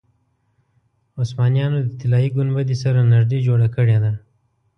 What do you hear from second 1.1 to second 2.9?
عثمانیانو د طلایي ګنبدې